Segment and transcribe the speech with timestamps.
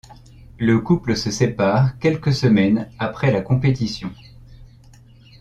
[0.57, 4.11] Le couple se sépare quelques semaines après la compétition.